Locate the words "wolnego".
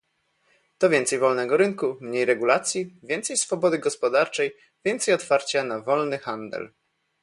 1.19-1.57